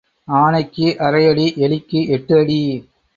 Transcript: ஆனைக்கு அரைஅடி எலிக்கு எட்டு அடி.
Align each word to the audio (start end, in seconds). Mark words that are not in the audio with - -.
ஆனைக்கு 0.27 0.87
அரைஅடி 0.99 1.45
எலிக்கு 1.57 1.99
எட்டு 2.07 2.35
அடி. 2.39 2.59